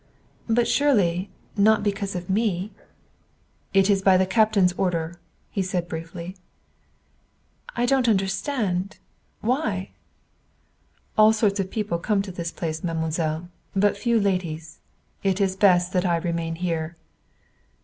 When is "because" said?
1.83-2.15